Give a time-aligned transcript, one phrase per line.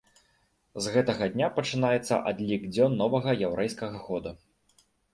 [0.85, 4.39] З гэтага дня пачынаецца адлік дзён новага яўрэйскага года.